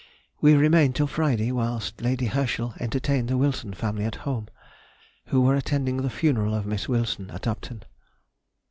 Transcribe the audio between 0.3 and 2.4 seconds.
We remained till Friday, whilst Lady